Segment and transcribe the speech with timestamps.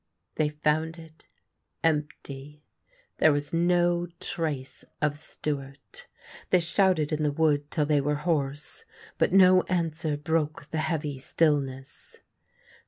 [0.33, 1.27] They found it
[1.83, 2.63] empty.
[3.19, 6.07] There was no trace of Stewart.
[6.49, 8.83] They shouted in the wood till they were hoarse,
[9.19, 12.17] but no answer broke the heavy stillness.